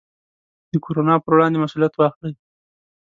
د 0.71 0.73
کورونا 0.85 1.15
پر 1.23 1.31
وړاندې 1.35 1.57
مسوولیت 1.63 1.93
واخلئ. 1.95 2.33